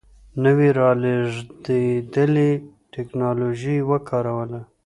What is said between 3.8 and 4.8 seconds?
وکاروله.